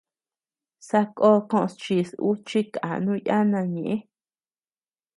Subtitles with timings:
[0.87, 3.95] Sakó kos chis ú chi kànu yana ñeʼe.